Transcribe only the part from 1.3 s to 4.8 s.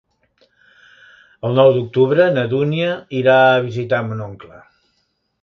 El nou d'octubre na Dúnia irà a visitar mon oncle.